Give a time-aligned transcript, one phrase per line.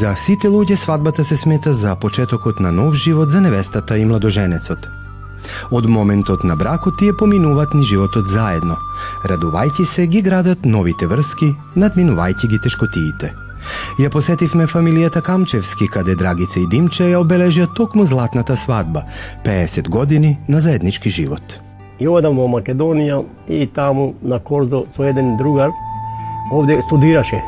[0.00, 4.86] За сите луѓе свадбата се смета за почетокот на нов живот за невестата и младоженецот.
[5.70, 8.78] Од моментот на бракот тие поминуваат ни животот заедно.
[9.28, 13.32] Радувајќи се ги градат новите врски, надминувајќи ги тешкотиите.
[14.00, 19.04] Ја посетивме фамилијата Камчевски, каде Драгица и Димче ја обележија токму златната свадба,
[19.44, 21.60] 50 години на заеднички живот.
[22.00, 25.76] И одам во Македонија и таму на Кордо со еден другар,
[26.52, 27.42] овде студираше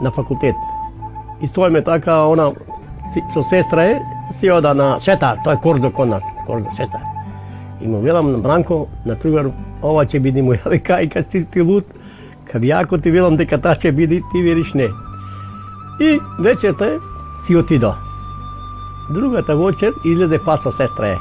[0.00, 0.71] на факултет.
[1.42, 2.52] И стоиме така, она
[3.34, 4.02] со сестра е,
[4.38, 7.00] си ода на Сета, тоа е Кордо кон нас, Кордо Сета.
[7.80, 9.50] И му велам на Бранко, на другар,
[9.82, 11.84] ова ќе биде моја ја и кај ти, ти лут,
[12.46, 14.88] кај јако ти велам дека таа ќе биде, ти вериш не.
[16.00, 16.98] И вечерта
[17.46, 17.94] си отидо.
[19.10, 21.18] Другата вечер излезе пасо сестра е.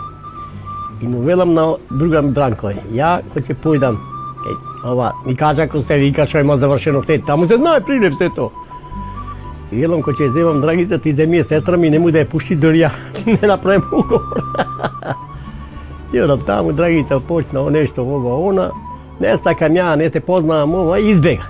[1.01, 3.97] И му велам на друга Бранко, ја кој ќе појдам.
[4.85, 8.29] Ова, ми кажа кој се вика што има завршено се, таму се знае прилеп се
[8.29, 8.60] тоа.
[9.71, 12.55] И велам кој ќе земам драгите, да ти земи сестра ми, нему да ја пушти
[12.55, 12.91] дори ја
[13.25, 14.41] не направим уговор.
[16.13, 18.71] и одам таму, драгите, да почна нешто ова, она,
[19.19, 21.47] не сакам ја, не те познавам ова, и избега.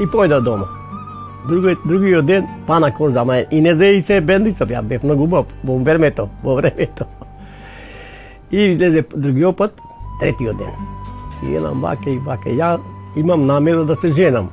[0.00, 0.68] И појда дома.
[1.48, 5.24] Други, другиот ден, пана корза, ама и не зе и се бендицов, ја бев многу
[5.24, 7.04] убав во времето, во времето.
[8.50, 9.72] И излезе другиот пат,
[10.20, 10.70] третиот ден.
[11.40, 12.48] Си елам вака и вака.
[12.48, 12.78] ја
[13.16, 14.50] имам намера да се женам.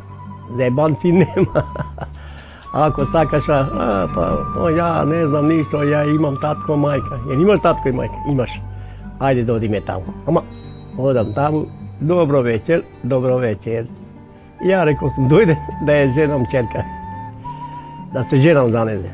[0.57, 1.63] Зебанци нема.
[2.73, 7.19] Ако сакаш, а, па, о, ја не знам ништо, ја имам татко, мајка.
[7.27, 8.15] Ја имаш татко и мајка?
[8.31, 8.53] Имаш.
[9.19, 10.13] Ајде да одиме таму.
[10.25, 10.43] Ама,
[10.97, 11.65] одам таму,
[11.99, 13.87] добро вечер, добро вечер.
[14.63, 16.85] Ја рекол сум, дојде да ја женам черка.
[18.13, 19.11] Да се женам за неја.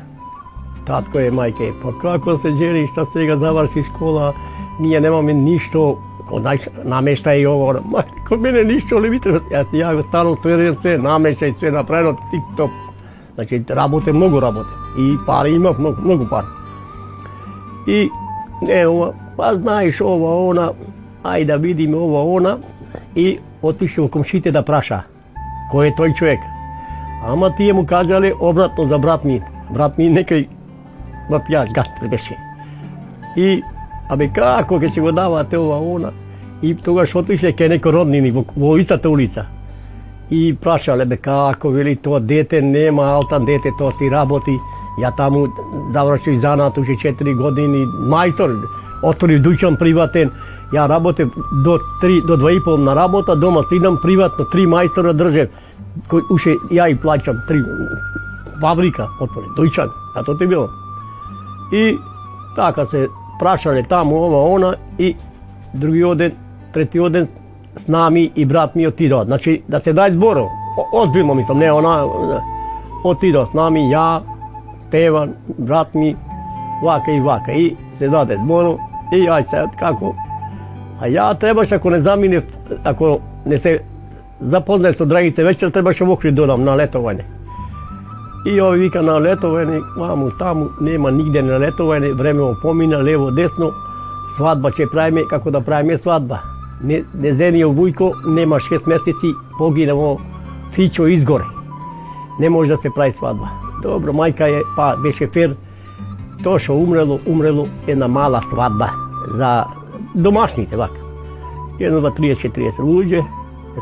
[0.86, 1.74] Татко е мајка.
[1.82, 4.34] па како се жени, што сега заврши школа,
[4.78, 5.98] ние немаме ништо,
[6.30, 9.40] кој намешта и ово, ма, кој мене ништо не ви треба.
[9.50, 12.87] Јас ја станам сведен се, намешта и све направено тик-топ,
[13.38, 14.68] Значи, работе, многу работе.
[14.98, 16.46] И пари имав, многу, многу пари.
[17.86, 18.10] И,
[18.62, 20.72] не, ова, па знаеш ова, она,
[21.22, 22.58] ајде да видиме ова, она,
[23.14, 25.04] и отишо комшите да праша
[25.70, 26.40] кој е тој човек.
[27.22, 29.40] Ама тие му кажале обратно за брат ми.
[29.70, 30.48] Брат ми некој
[31.30, 32.34] пјач гат беше.
[33.36, 33.62] И,
[34.10, 36.10] абе како ќе се го давате ова она?
[36.62, 39.46] И тогаш отише ке некој роднини во, во истата улица.
[40.30, 44.58] И прашале бе како, вели тоа дете нема алтан дете, тоа си работи.
[44.98, 45.46] Ја таму
[45.94, 48.56] завршив занат уште 4 години, мајтор,
[49.02, 50.32] отвори дуќан приватен,
[50.72, 51.30] Ја работев
[51.64, 55.48] до 3 до 2 и пол на работа, дома сидам приватно, три мајстора држев,
[56.08, 57.62] кој уште ја и плаќам три
[58.60, 60.68] фабрика отвори, дуќан, а тоа ти било.
[61.72, 61.98] И
[62.56, 63.08] така се
[63.40, 65.16] прашале таму ова она и
[65.74, 66.32] другиот ден,
[66.74, 67.28] третиот ден
[67.76, 69.24] с нами и брат ми отидоа.
[69.24, 70.48] Значи да се дај зборо,
[70.92, 72.04] озбилно мислам, не она
[73.04, 74.22] отидоа с нами ја,
[74.88, 76.16] Стеван, брат ми,
[76.82, 78.78] вака и вака и се даде зборо
[79.12, 80.14] и ај се како
[81.00, 82.42] А ја требаше, ако не замине
[82.84, 83.80] ако не се
[84.40, 87.22] запознае со драгите вечер, требаше во Охрид да додам на летовање.
[88.46, 93.70] И овој вика на летовање, ваму, таму, нема нигде на летовање, време помина, лево, десно,
[94.36, 96.42] свадба ќе правиме, како да правиме свадба.
[97.14, 99.26] Nezenijev vujko nema šest mjeseci,
[99.58, 100.16] poginemo
[100.72, 101.44] Fićo izgore.
[102.38, 103.48] Ne može da se pravi svadba.
[103.82, 105.54] Dobro, majka je, pa beše fer,
[106.42, 108.88] to što umrelo, umrelo jedna mala svadba
[109.34, 109.64] za
[110.14, 111.00] domašnjite vaka.
[111.78, 113.22] Jedno, dva, 30-40 luđe,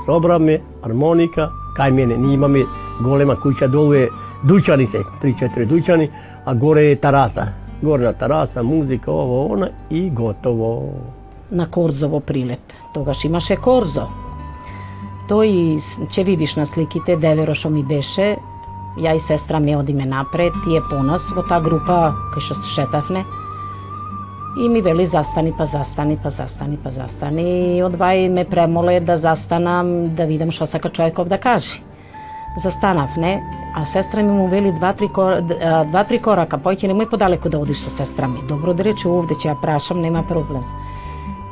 [0.06, 2.60] sobrame, harmonika, kaj mene, nima me
[3.00, 4.08] golema kuća, dole je
[4.42, 6.10] dućani se, tri, četiri dućani,
[6.44, 7.46] a gore je tarasa.
[7.82, 10.92] Gorna tarasa, muzika, ovo, ona i gotovo.
[11.50, 12.60] На Корзово прилеп.
[12.94, 14.08] Тогаш имаше Корзо.
[15.28, 18.36] Тој, че видиш на сликите, деверо што ми беше,
[18.98, 22.70] ја и сестра ми одиме напред, тие по нас во таа група кај што се
[22.74, 23.24] шетавне.
[24.58, 27.76] И ми вели застани, па застани, па застани, па застани.
[27.76, 31.82] И одвај ме премоле да застанам, да видам што сака човеков да каже.
[32.56, 33.42] Застанав, не?
[33.74, 35.42] А сестра ми му вели два-три кор...
[35.90, 38.40] два, три корака, појќе немој подалеку да одиш со сестра ми.
[38.48, 40.64] Добро да рече овде ќе ја прашам, нема проблем.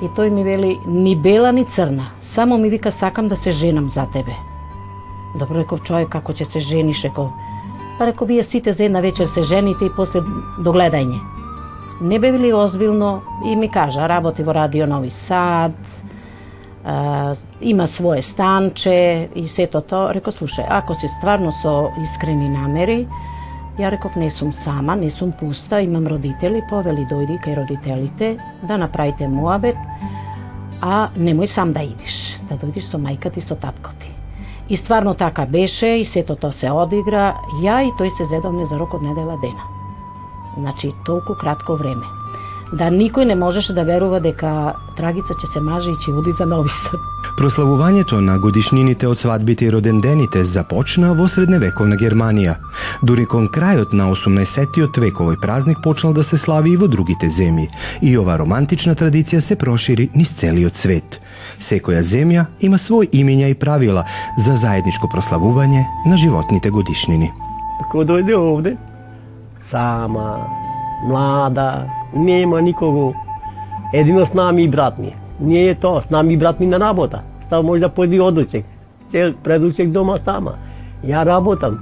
[0.05, 2.11] И тој ми вели, ни бела, ни црна.
[2.21, 4.37] Само ми вика, сакам да се женам за тебе.
[5.39, 7.33] Добро реков човек, како ќе се жениш, реков.
[7.99, 10.21] Па реков, вие сите за една вечер се жените и после
[10.61, 11.35] догледање
[12.01, 15.73] не бе били озбилно и ми кажа, работи во Радио Нови Сад,
[16.85, 20.13] а, има свое станче и сето тоа.
[20.15, 23.07] Реко, слушај, ако си стварно со искрени намери,
[23.79, 28.77] ја реков, не сум сама, не сум пуста, имам родители, повели дојди кај родителите да
[28.79, 29.77] направите муабет,
[30.81, 34.15] а немој сам да идиш, да дојдиш со мајка ти, со татко ти.
[34.69, 37.35] И стварно така беше и сето тоа се одигра.
[37.61, 39.65] Ја и тој се зедовне за рок од недела дена.
[40.57, 42.07] Значи, толку кратко време.
[42.73, 46.47] Да никој не можеше да верува дека Трагица ќе се маже и ќе оди за
[46.47, 47.24] Нови Сад.
[47.37, 52.53] Прославувањето на годишнините од свадбите и родендените започна во средневековна Германија.
[53.03, 57.27] Дури кон крајот на 18-тиот век овој празник почнал да се слави и во другите
[57.27, 57.67] земји,
[58.03, 61.19] и ова романтична традиција се прошири низ целиот свет.
[61.59, 64.07] Секоја земја има свој имиња и правила
[64.39, 67.33] за заедничко прославување на животните годишнини.
[67.91, 68.77] Кога дојде овде,
[69.71, 70.47] сама,
[71.03, 73.13] млада, нема никого.
[73.93, 75.24] Едино с нами и брат ми.
[75.45, 77.21] Не е тоа, с нами брат ми на работа.
[77.49, 78.65] Само може да поди одучек.
[79.11, 80.55] Цел предучек дома сама.
[81.05, 81.79] Ја работам.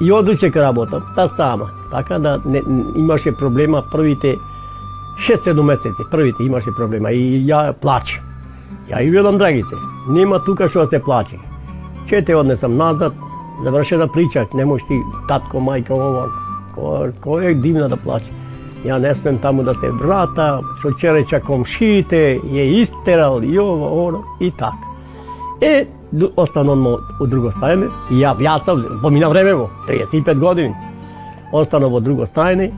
[0.00, 1.70] И одучек работам, та сама.
[1.90, 2.60] Така да не,
[2.96, 4.36] имаше проблема првите
[5.28, 8.20] 6-7 месеци, првите имаше проблема и ја плаче.
[8.90, 9.76] Ја и велам драгите.
[10.08, 11.38] нема тука што да се плаче.
[12.08, 13.12] Че те однесам назад,
[13.64, 16.28] завршена прича, не можеш ти татко, мајка, ово.
[17.22, 18.30] Кој е дивна да плаче.
[18.84, 24.24] Ја не смем таму да се врата, што череча комшите, ја истерал, и ово, оно,
[24.40, 24.76] и така.
[25.60, 25.86] Е,
[26.36, 29.54] останам од друго стајане, и ја вјасав, помина време
[29.88, 30.74] 35 години.
[31.52, 32.72] Останав во друго стајане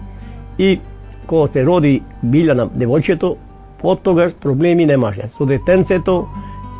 [0.59, 0.79] и
[1.27, 3.35] кога се роди Билјана девојчето,
[3.83, 5.31] од тогаш проблеми немаше.
[5.39, 6.29] Со детенцето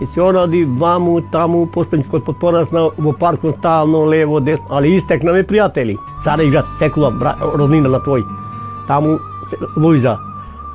[0.01, 5.43] и се оради ваму, таму, постенчкот под порасна во паркот стално, лево, десно, али истекнаме
[5.43, 5.97] пријатели.
[6.25, 7.11] Цареград, секула,
[7.55, 8.46] роднина на твој
[8.89, 9.19] таму
[9.77, 10.19] Луиза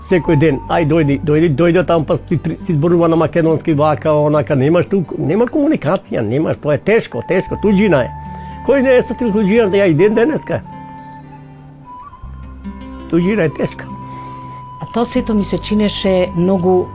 [0.09, 4.55] секој ден, ај дојди, дојди, дојди таму па си, си зборува на македонски вака, онака,
[4.55, 8.11] немаш тук нема комуникација, немаш, тоа е тешко, тешко, туѓина е.
[8.67, 10.61] Кој не е со туѓина да ја и ден денеска?
[13.11, 13.87] Туѓина е тешка.
[14.81, 16.85] А тоа сето ми се чинеше многу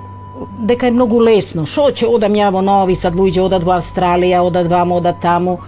[0.68, 1.66] дека е многу лесно.
[1.66, 5.60] Шо ќе одам ја во Нови Сад, луѓе одат во Австралија, одат вамо, одат таму,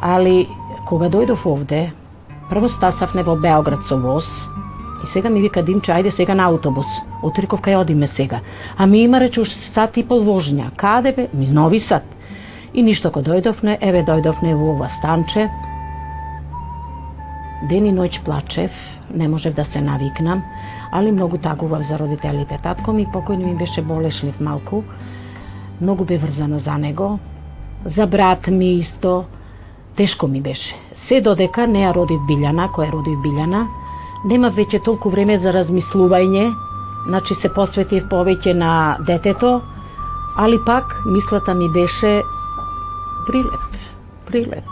[0.00, 0.46] али
[0.86, 1.88] кога дојдов овде,
[2.50, 4.46] прво стасавне во Београд со воз,
[5.04, 6.86] И сега ми вика Димче, ајде сега на автобус.
[7.22, 8.40] Отриков кај одиме сега.
[8.76, 10.70] А ми има рече уште сат и пол вожња.
[10.76, 11.28] Каде бе?
[11.34, 12.02] Ми Нови Сад.
[12.74, 15.50] И ништо ко дојдовне, еве дојдовне во ова станче.
[17.68, 18.72] Ден и ноќ плачев,
[19.14, 20.42] не можев да се навикнам,
[20.92, 22.56] али многу тагував за родителите.
[22.62, 24.82] Татко ми покојно ми беше болешлив малку.
[25.80, 27.18] Многу бе врзана за него.
[27.84, 29.24] За брат ми исто.
[29.96, 30.74] Тешко ми беше.
[30.94, 33.66] Се додека не ја родив Билјана, која родив Билјана,
[34.24, 36.52] нема веќе толку време за размислување,
[37.06, 39.60] значи се посветив повеќе на детето,
[40.36, 42.22] али пак мислата ми беше
[43.26, 43.82] прилеп,
[44.26, 44.64] прилеп.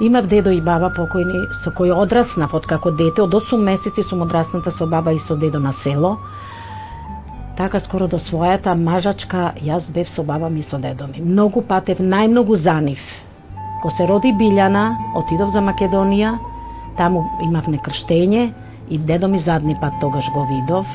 [0.00, 4.22] Имав дедо и баба покојни со кои одраснав од како дете, од 8 месеци сум
[4.24, 6.16] одрасната со баба и со дедо на село.
[7.56, 11.20] Така скоро до својата мажачка јас бев со баба ми со дедо ми.
[11.20, 13.00] Многу патев, најмногу за нив.
[13.82, 16.38] Ко се роди Билјана, отидов за Македонија,
[16.96, 18.52] таму имав некрштење,
[18.90, 20.86] и дедо ми задни пат тогаш го видов.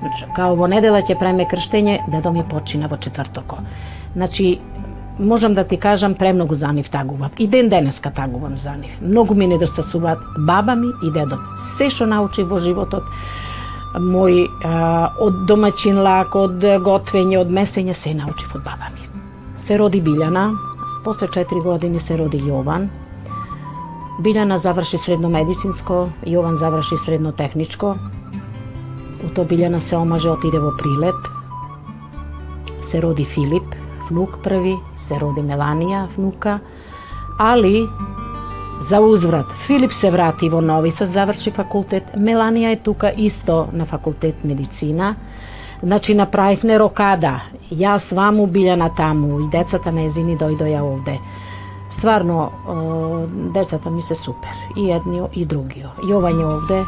[0.00, 3.58] Значи, као во недела ќе преме крштење, дедо ми почина во четвртоко.
[4.14, 4.60] Значи,
[5.18, 7.30] можам да ти кажам, премногу за нив тагувам.
[7.38, 8.98] И ден денеска тагувам за нив.
[9.02, 11.58] Многу ми недостасуваат баба ми и дедо ми.
[11.58, 13.02] Се што научи во животот,
[13.96, 19.08] мој а, од домачин лак, од готвење, од месење, се научи од баба ми.
[19.56, 20.52] Се роди Билјана,
[21.04, 22.88] после 4 години се роди Јован,
[24.18, 27.92] Билјана заврши средно медицинско, Јован заврши средно техничко.
[29.28, 31.28] Ото Билјана се омаже, отиде во Прилеп.
[32.82, 33.76] Се роди Филип,
[34.08, 36.58] внук први, се роди Меланија, внука.
[37.38, 37.86] Али,
[38.80, 42.10] за узврат, Филип се врати во Нови Сад, заврши факултет.
[42.16, 45.14] Меланија е тука исто на факултет медицина.
[45.82, 47.36] Значи, направивне рокада.
[47.70, 51.20] Јас ваму, Билјана таму и децата незини дојдоја овде.
[51.90, 52.50] Стварно,
[53.54, 55.88] децата ми се супер, и едни и другио.
[56.04, 56.82] Јовање овде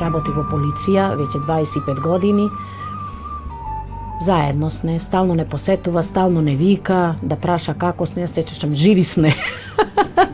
[0.00, 2.48] работи во полиција веќе 25 години.
[4.20, 9.04] Заедно сне, стално не посетува, стално не вика, да праша како сне, се чешам живи
[9.04, 9.34] сне.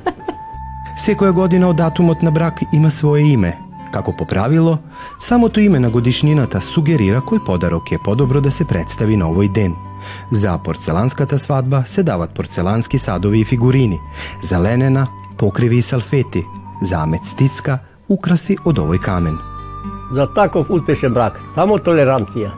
[1.07, 3.55] Секоја година од датумот на брак има свое име.
[3.93, 4.79] Како по правило,
[5.21, 9.79] самото име на годишнината сугерира кој подарок е подобро да се представи на овој ден–
[10.33, 13.99] За порцеланската свадба се дават порцелански садови и фигурини,
[14.43, 16.45] зеленена, покриви и салфети,
[16.83, 19.39] за аметистска украси од овој камен.
[20.13, 22.53] За таков успешен брак, само толеранција.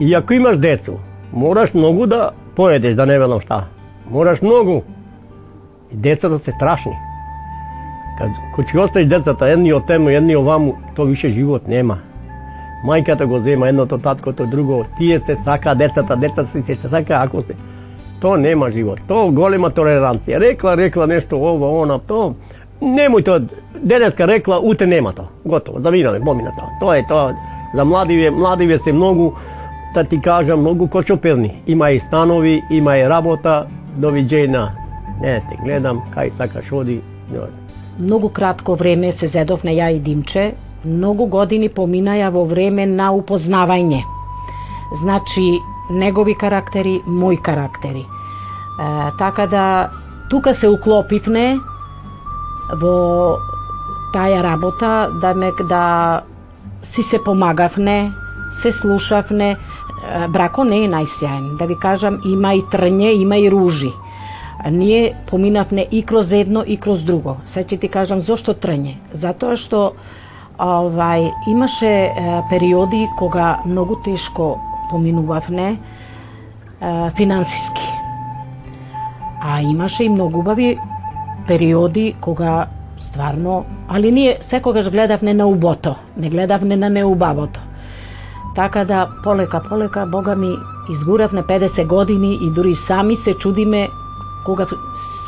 [0.00, 0.98] И ако имаш децу,
[1.32, 3.66] мораш многу да поедеш, да не велам шта.
[4.10, 4.82] Мораш многу.
[5.92, 6.96] И децата се страшни.
[8.54, 11.98] Кога ќе оставиш децата едни од тему, едни оваму, то више живот нема
[12.84, 17.42] мајката го зема едното, таткото, друго, тие се сака децата, децата се се сака ако
[17.42, 17.54] се
[18.20, 19.00] то нема живот.
[19.08, 20.38] То голема толеранција.
[20.40, 22.34] Рекла, рекла нешто ова, она, то
[22.80, 23.38] немој то,
[23.82, 25.28] денеска рекла, уте нема то.
[25.44, 26.68] Готово, завинале, помина тоа.
[26.80, 27.34] Тоа е тоа.
[27.74, 29.32] За младиве, младиве се многу,
[29.94, 31.62] да ти кажам, многу кочоперни.
[31.66, 34.70] Има и станови, има и работа, довиđена.
[35.20, 37.00] Не, те гледам, кај сакаш оди.
[37.98, 44.04] Многу кратко време се зедовне ја и Димче, многу години поминаја во време на упознавање.
[45.02, 45.60] Значи,
[45.90, 48.00] негови карактери, мои карактери.
[48.00, 48.06] Е,
[49.18, 49.90] така да,
[50.30, 51.58] тука се уклопивне
[52.80, 53.36] во
[54.14, 56.22] таја работа да ме да
[56.82, 58.12] си се помагавне,
[58.62, 59.56] се слушавне.
[60.28, 61.56] Брако не е најсјаен.
[61.58, 63.92] Да ви кажам, има и трње, има и ружи.
[64.70, 67.36] Ние поминавне и кроз едно и кроз друго.
[67.44, 68.96] Сега ќе ти кажам зошто трње?
[69.12, 69.92] Затоа што
[70.60, 72.12] овај имаше
[72.50, 75.78] периоди кога многу тешко поминувавне
[77.16, 77.88] финансиски.
[79.42, 80.78] А имаше и многу убави
[81.46, 82.66] периоди кога
[82.98, 87.60] стварно, али ние секогаш гледавне на убото, не гледавне на неубавото.
[88.54, 90.56] Така да полека полека Бога ми
[90.90, 93.88] изгуравне 50 години и дури сами се чудиме
[94.46, 94.66] кога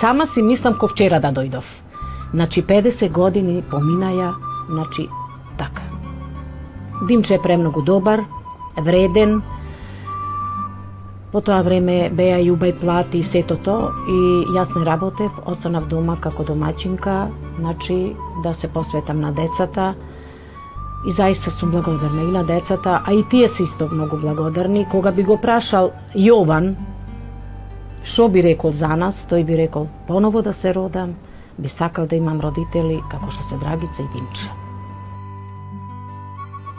[0.01, 1.65] сама си мислам ко вчера да дојдов.
[2.35, 4.33] Значи 50 години поминаја,
[4.71, 5.09] значи
[5.62, 5.83] така.
[7.09, 8.25] Димче е премногу добар,
[8.76, 9.42] вреден,
[11.33, 16.16] По тоа време беа и плати и сето то и јас не работев, останав дома
[16.21, 19.95] како домаќинка, значи да се посветам на децата.
[21.09, 24.87] И заиста сум благодарна и на децата, а и тие се исто многу благодарни.
[24.90, 26.76] Кога би го прашал Јован,
[28.04, 31.16] што би рекол за нас, тој би рекол поново да се родам,
[31.59, 34.62] би сакал да имам родители како што се Драгица и Димче.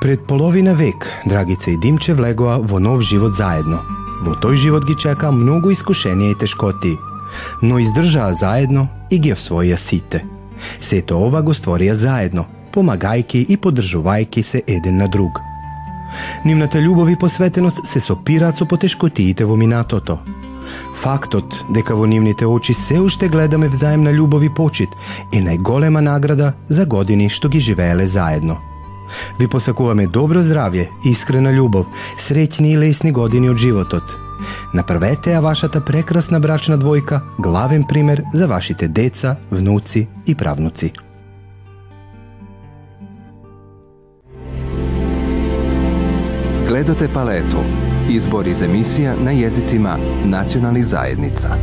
[0.04, 3.82] Пред половина век Драгица и Димче влегоа во нов живот заедно–
[4.24, 6.94] Во тој живот ги чека многу искушенија и тешкоти,
[7.62, 10.24] но издржаа заедно и ги освоија сите.
[10.80, 15.42] Сето ова го створија заедно, помагајки и поддржувајки се еден на друг.
[16.46, 20.20] Нивната љубов и посветеност се сопираат со потешкотиите во минатото.
[21.04, 24.90] Фактот дека во нивните очи се уште гледаме взаемна љубов и почит
[25.34, 28.62] е најголема награда за години што ги живееле заедно–
[29.40, 31.86] Ви посакуваме добро здравје, искрена љубов,
[32.20, 34.04] среќни и лесни години од животот.
[34.74, 40.92] Направете ја вашата прекрасна брачна двојка главен пример за вашите деца, внуци и правнуци.
[46.68, 47.62] Гледате палету.
[48.10, 49.94] Избор из емисија на језицима
[50.26, 51.56] национални заедница.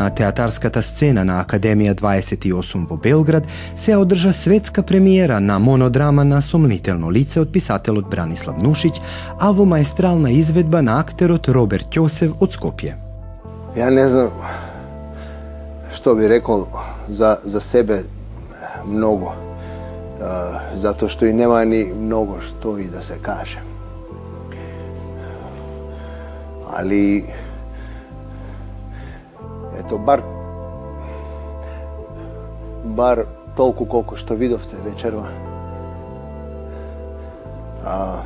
[0.00, 3.44] На театарската сцена на Академија 28 во Белград
[3.76, 8.96] се одржа светска премиера на монодрама на сомнително лице од писателот Бранислав Нушиќ,
[9.36, 12.94] а во маестрална изведба на актерот Роберт Ќосев од Скопје.
[13.76, 14.32] Ја не знам
[15.92, 16.64] што би рекол
[17.08, 18.00] за, за себе
[18.86, 19.34] многу,
[20.80, 23.60] затоа што и нема ни многу што и да се каже.
[26.72, 27.28] Али
[29.90, 30.22] ето бар
[32.84, 35.26] бар толку колку што видовте вечерва.
[37.84, 38.22] А,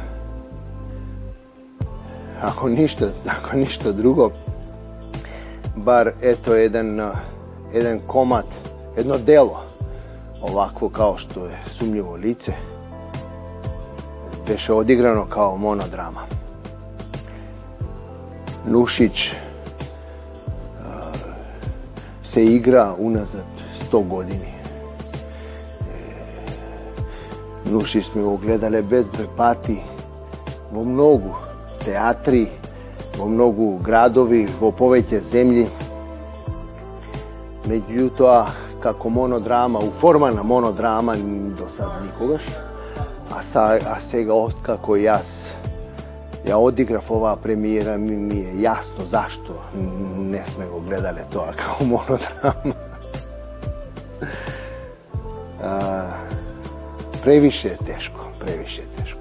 [2.43, 4.33] ако ништо, ако ништо друго,
[5.77, 7.01] бар ето еден
[7.73, 8.47] еден комат,
[8.97, 9.65] едно дело
[10.43, 12.53] овакво као што е сумњиво лице
[14.47, 16.29] беше одиграно као монодрама.
[18.69, 19.33] Нушиć
[22.35, 23.47] се игра уназад
[23.91, 24.55] 100 години.
[27.67, 29.77] Нуши сме го гледале безброј пати
[30.73, 31.37] во многу
[31.85, 32.49] театри,
[33.15, 35.69] во многу градови, во повеќе земји.
[37.71, 38.51] Меѓутоа,
[38.83, 41.15] како монодрама, у форма на монодрама,
[41.55, 42.43] до сад никогаш.
[43.31, 45.54] А, са, а сега, откако јас
[46.46, 49.60] ја одиграв оваа премиера, ми, ми е јасно зашто
[50.30, 52.74] не сме го гледале тоа како монодрама.
[55.64, 56.08] а,
[57.24, 59.20] превише е тешко, превише е тешко.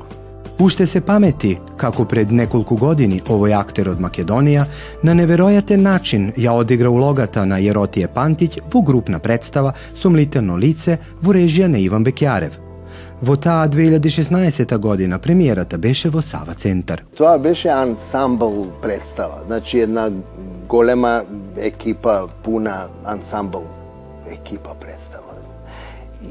[0.61, 4.65] Уште се памети како пред неколку години овој актер од Македонија
[5.07, 11.33] на неверојатен начин ја одигра улогата на Јеротије Пантиќ во групна представа Сомлитено лице во
[11.33, 12.62] режија на Иван Бекјарев.
[13.24, 17.06] Во таа 2016 година премиерата беше во Сава центар.
[17.16, 20.10] Тоа беше ансамбл представа, значи една
[20.68, 21.24] голема
[21.56, 23.64] екипа, пуна ансамбл
[24.28, 25.40] екипа представа.
[26.24, 26.28] И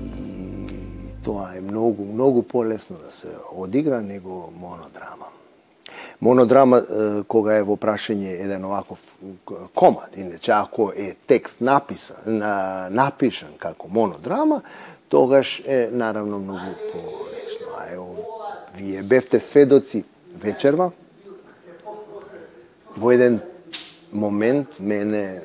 [1.24, 5.32] тоа е многу, многу полесно да се одигра него монодрама.
[6.20, 6.82] Монодрама,
[7.28, 9.00] кога е во прашање еден оваков
[9.74, 12.38] комад, иначе ако е текст написан,
[12.94, 14.60] напишан како монодрама,
[15.12, 17.68] тогаш е наравно многу полесно.
[17.78, 18.16] А ево,
[18.76, 20.04] вие бевте сведоци
[20.40, 20.90] вечерва,
[22.96, 23.40] во еден
[24.12, 25.42] момент мене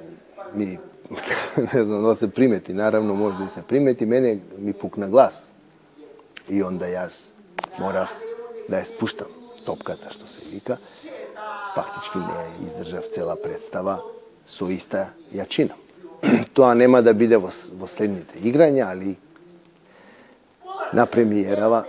[0.55, 0.79] ми
[1.74, 5.51] не знам да се примети, наравно може да се примети, мене ми пукна глас.
[6.50, 7.12] И онда јас
[7.75, 8.07] морав
[8.71, 9.27] да ја спуштам
[9.67, 10.79] топката, што се вика.
[11.75, 14.00] Фактички не издржав цела представа
[14.47, 15.75] со иста јачина.
[16.55, 19.17] Тоа нема да биде во, во следните играња, али
[20.94, 21.84] на премиерава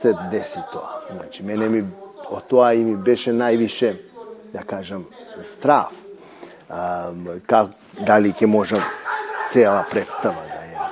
[0.00, 1.00] се деси тоа.
[1.10, 1.84] Значи, мене ми,
[2.30, 3.96] од тоа и ми беше највише,
[4.52, 5.06] да кажам,
[5.42, 5.92] страв.
[6.68, 7.12] А,
[7.46, 7.70] как,
[8.06, 8.82] дали ќе можам
[9.52, 10.84] цела представа да ја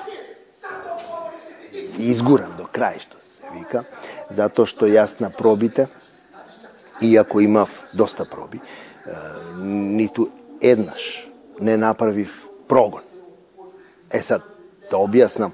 [1.99, 3.85] изгурам до крај, што се вика,
[4.31, 5.89] затоа што јас на пробите,
[7.01, 8.61] иако имав доста проби,
[9.61, 11.29] ниту еднаш
[11.61, 13.03] не направив прогон.
[14.13, 14.43] Е сад,
[14.91, 15.53] да објаснам,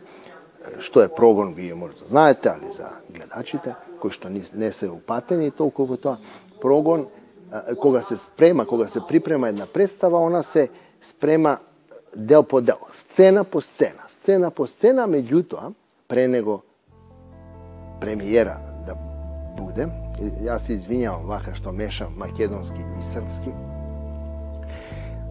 [0.83, 5.51] што е прогон, вие може да знаете, али за гледачите, кои што не се упатени
[5.51, 6.19] толку во тоа,
[6.61, 7.07] прогон,
[7.79, 10.69] кога се спрема, кога се припрема една представа, она се
[11.03, 11.59] спрема
[12.17, 15.73] дел по дел, сцена по сцена, сцена по сцена, меѓутоа,
[16.09, 16.63] пре него
[18.01, 18.97] премиера да
[19.57, 19.87] буде,
[20.43, 23.55] јас се извинјавам вака што мешам македонски и српски,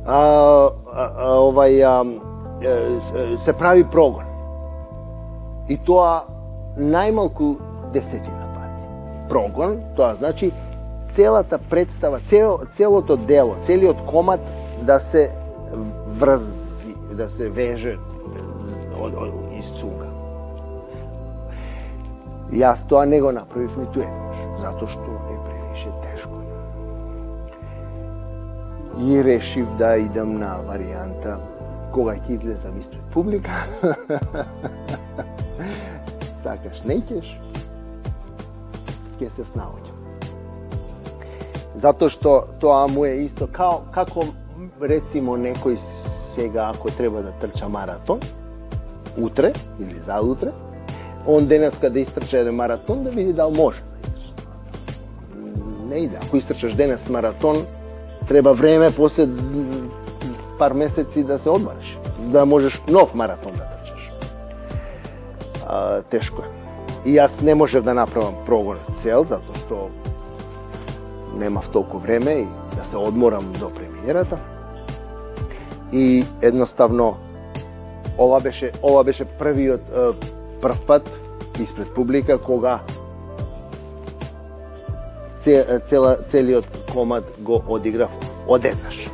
[0.05, 4.30] а, а, а, овај, а, се прави прогон
[5.69, 6.25] и тоа
[6.77, 7.55] најмалку
[7.93, 9.29] десетина пати.
[9.29, 10.51] Прогон, тоа значи
[11.11, 14.39] целата представа, цел, целото дело, целиот комат
[14.81, 15.31] да се
[16.07, 17.97] врзи, да се веже
[18.99, 20.07] од, од, из цуга.
[22.51, 26.37] Јас тоа не го направив ниту еднаш, затоа што е превише тешко.
[28.99, 31.39] И решив да идам на варијанта
[31.95, 33.51] кога ќе излезам испред публика.
[36.41, 37.27] сакаш, неќеш,
[39.19, 39.93] ќе се снаоѓа.
[41.75, 44.27] Затоа што тоа му е исто као, како
[44.81, 45.77] рецимо некој
[46.35, 48.19] сега ако треба да трча маратон,
[49.17, 50.51] утре или за утре,
[51.27, 53.81] он денеска да истрча еден маратон да види дали може.
[53.81, 53.91] Да
[55.91, 56.17] не иде.
[56.23, 57.65] Ако истрчаш денес маратон,
[58.27, 59.27] треба време после
[60.59, 63.70] пар месеци да се одмараш, да можеш нов маратон да
[65.71, 66.49] а, тешко е.
[67.05, 69.89] И јас не можев да направам прогон цел, затоа што
[71.39, 74.37] немав толку време и да се одморам до премиерата.
[75.91, 77.17] И едноставно
[78.17, 79.81] ова беше ова беше првиот
[80.61, 81.09] прв пат
[81.59, 82.79] испред публика кога
[85.41, 88.09] цела, целиот комад го одиграв
[88.47, 89.07] одеднаш.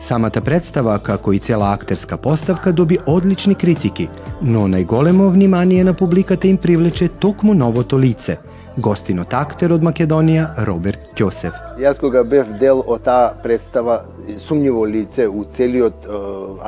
[0.00, 4.08] Самата представа, како и цела актерска поставка, доби одлични критики,
[4.42, 8.38] но најголемо внимание на публиката им привлече токму новото лице,
[8.76, 11.54] гостинот актер од Македонија Роберт Ќосев.
[11.78, 14.00] Јас кога бев дел од таа представа,
[14.42, 16.18] сумњиво лице у целиот е,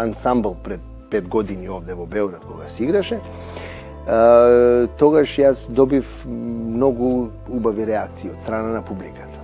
[0.04, 7.30] ансамбл пред пет години овде во Београд кога се играше, е, тогаш јас добив многу
[7.50, 9.42] убави реакции од страна на публиката.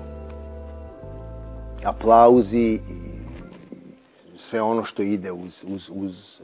[1.82, 2.98] Аплаузи и
[4.38, 6.40] све оно што иде уз, уз, уз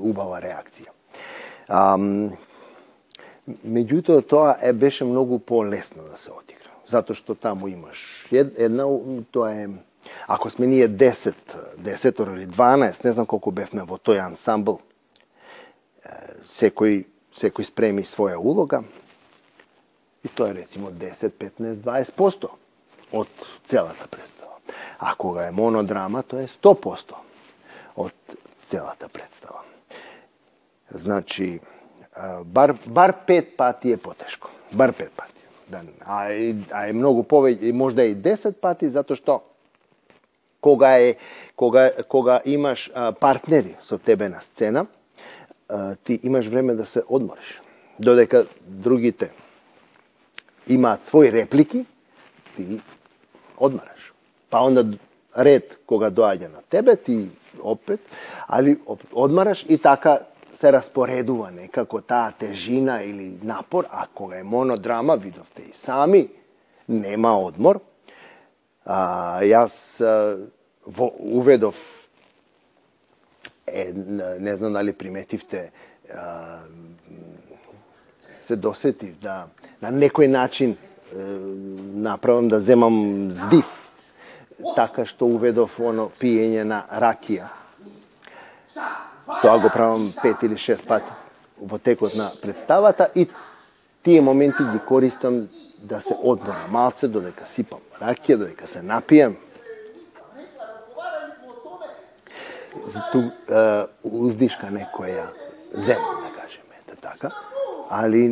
[0.00, 0.95] убава реакција.
[1.68, 2.36] Ам,
[3.46, 6.70] меѓутоа, тоа е беше многу полесно да се одигра.
[6.86, 8.86] Затоа што таму имаш една,
[9.34, 9.68] тоа е,
[10.26, 11.34] ако сме ние 10,
[11.82, 14.78] 10 или 12, не знам колку бевме во тој ансамбл,
[16.50, 18.84] секој, секој спреми своја улога,
[20.22, 22.50] и тоа е рецимо 10, 15, 20%
[23.12, 23.28] од
[23.64, 24.58] целата представа.
[24.98, 27.14] А кога е монодрама, тоа е 100%
[27.96, 28.36] од
[28.68, 29.62] целата представа.
[30.90, 31.60] Значи,
[32.44, 34.50] бар, бар пет пати е потешко.
[34.72, 35.32] Бар пет пати.
[35.68, 36.28] Да, а,
[36.70, 39.40] а е многу повеќе, можда и 10 пати, затоа што
[40.62, 41.16] кога е
[41.56, 44.86] кога кога имаш партнери со тебе на сцена,
[46.04, 47.60] ти имаш време да се одмориш.
[47.98, 49.30] Додека другите
[50.68, 51.86] имаат своји реплики,
[52.56, 52.80] ти
[53.58, 54.12] одмараш.
[54.50, 54.86] Па онда
[55.36, 58.00] ред кога доаѓа на тебе, ти опет,
[58.48, 58.78] али
[59.12, 60.20] одмараш и така
[60.56, 66.28] се распоредува некако таа тежина или напор, а кога е монодрама, видовте и сами,
[66.88, 67.80] нема одмор.
[68.86, 70.38] А, јас а,
[70.86, 71.76] во, уведов
[73.66, 73.92] е,
[74.40, 75.72] не знам дали приметивте,
[76.14, 76.62] а,
[78.46, 79.48] се досетив да
[79.82, 81.18] на некој начин е,
[81.98, 83.66] направам да земам здив,
[84.76, 87.50] така што уведов оно пиење на ракија
[89.26, 91.10] Тоа го правам пет или шест пати
[91.58, 93.26] во текот на представата и
[94.02, 99.34] тие моменти ги користам да се одмора малце, додека сипам ракија, додека се напијам.
[103.10, 103.18] Ту,
[103.50, 105.26] е, уздишка некоја
[105.74, 107.30] земја, да кажеме, да така.
[107.90, 108.24] Али,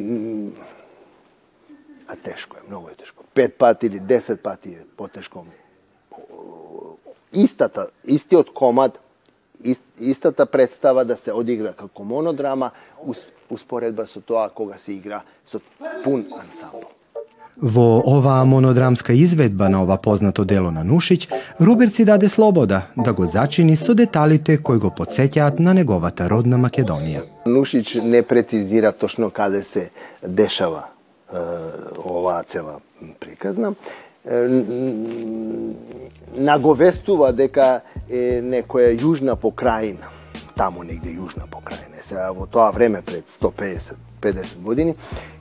[2.07, 3.25] а тешко е, многу е тешко.
[3.35, 5.47] Пет пати или десет пати е потешко.
[7.33, 9.01] Истата, истиот комад
[10.01, 12.71] истата представа да се одигра како монодрама,
[13.51, 15.61] успоредба со тоа кога се игра со
[16.05, 16.91] пун ансамбл.
[17.57, 21.29] Во оваа монодрамска изведба на ова познато дело на Нушиć,
[21.61, 26.59] Руберт си даде слобода да го зачини со деталите кои го подсеќаат на неговата родна
[26.59, 27.23] Македонија.
[27.47, 29.91] Нушиć не прецизира точно каде се
[30.27, 30.85] дешава
[31.33, 31.37] е,
[32.05, 32.81] оваа цела
[33.21, 33.75] приказна
[36.35, 40.09] наговестува дека е некоја јужна покрајина,
[40.57, 42.03] таму негде јужна покрајина.
[42.05, 44.95] се во тоа време пред 150-50 години,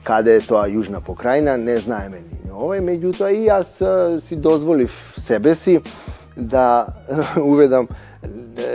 [0.04, 3.76] каде е тоа јужна покрајина, не знаеме ни овој, меѓутоа и јас
[4.24, 5.80] си дозволив себе си
[6.36, 6.86] да
[7.36, 7.88] уведам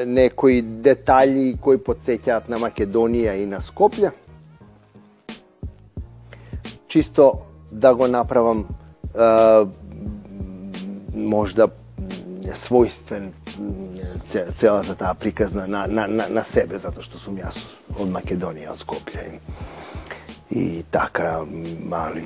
[0.06, 4.12] некои детали кои подсеќаат на Македонија и на Скопје.
[6.88, 8.66] Чисто да го направам
[11.28, 11.70] можда
[12.56, 13.32] својствен
[14.58, 17.60] целата таа приказна на, на, на, на себе, затоа што сум јас
[17.98, 19.40] од Македонија, од Скопје.
[20.50, 21.44] И така,
[21.86, 22.24] мали,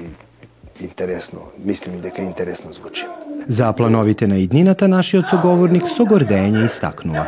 [0.80, 3.06] интересно, мислим дека интересно звучи.
[3.48, 7.28] За плановите на иднината нашиот соговорник со гордење истакнува.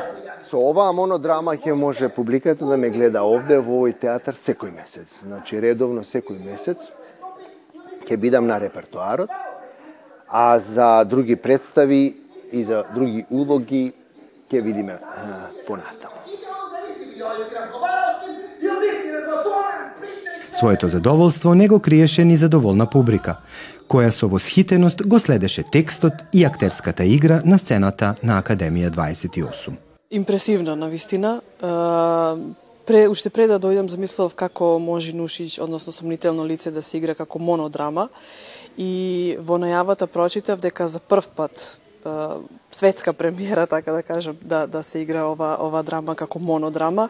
[0.49, 5.19] Со оваа монодрама ќе може публиката да ме гледа овде во овој театар секој месец.
[5.25, 6.87] Значи редовно секој месец
[8.07, 9.29] ќе бидам на репертуарот
[10.29, 12.15] а за други представи
[12.51, 13.91] и за други улоги
[14.51, 14.97] ќе видиме
[15.67, 16.15] понатаму.
[20.59, 23.37] Своето задоволство не го криеше ни задоволна публика,
[23.89, 29.73] која со восхитеност го следеше текстот и актерската игра на сцената на Академија 28.
[30.11, 31.41] Импресивно, на вистина.
[32.85, 37.15] Пре, уште пред да дојдам замислав како може Нушиć, односно сомнително лице да се игра
[37.15, 38.09] како монодрама
[38.77, 41.79] и во најавата прочитав дека за прв пат
[42.71, 47.09] светска премиера, така да кажам, да, да се игра ова, ова драма како монодрама.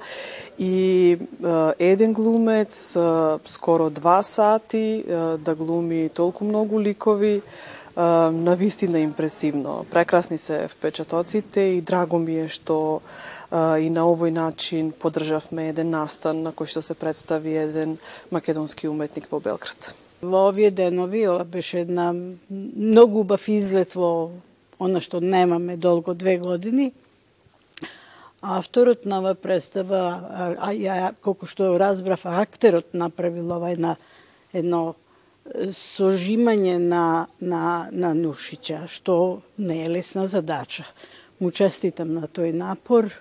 [0.60, 1.18] И
[1.80, 2.98] еден глумец,
[3.46, 5.04] скоро два сати,
[5.40, 7.42] да глуми толку многу ликови,
[7.98, 9.86] на вистина импресивно.
[9.92, 13.00] Прекрасни се впечатоците и драго ми е што
[13.80, 17.98] и на овој начин подржавме еден настан на кој што се представи еден
[18.32, 19.96] македонски уметник во Белград.
[20.26, 22.14] Во овие денови, ова беше една
[22.50, 24.32] многу убав излет во
[24.80, 26.94] она што немаме долго две години.
[28.42, 33.96] Авторот на ова представа, а ја колку што разбрав, актерот направил ова една
[34.54, 34.96] едно
[35.46, 40.86] сожимање на, на, на Нушича, што не е лесна задача.
[41.40, 43.12] Му честитам на тој напор.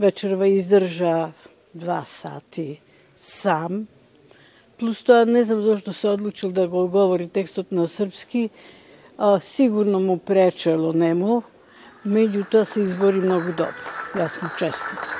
[0.00, 1.32] Вечерва издржа
[1.74, 2.80] два сати
[3.16, 3.86] сам,
[4.80, 8.50] Плюс тоа не знам зашто се одлучил да го говори текстот на српски,
[9.18, 11.42] а, сигурно му пречело нему,
[12.08, 13.76] меѓутоа се избори многу добро.
[14.16, 15.19] Јас му честитам.